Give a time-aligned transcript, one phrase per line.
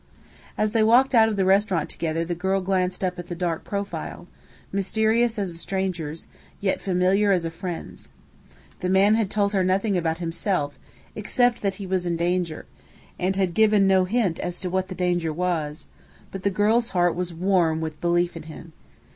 [0.57, 3.63] As they walked out of the restaurant together the girl glanced up at the dark
[3.63, 4.25] profile,
[4.71, 6.25] mysterious as a stranger's,
[6.59, 8.09] yet familiar as a friend's.
[8.79, 10.79] The man had told her nothing about himself
[11.15, 12.65] except that he was in danger,
[13.19, 15.85] and had given no hint as to what that danger was;
[16.31, 18.73] but the girl's heart was warm with belief in him.